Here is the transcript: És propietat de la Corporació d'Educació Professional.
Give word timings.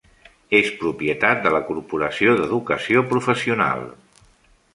És 0.59 0.69
propietat 0.79 1.43
de 1.43 1.51
la 1.57 1.61
Corporació 1.67 2.33
d'Educació 2.41 3.05
Professional. 3.13 3.87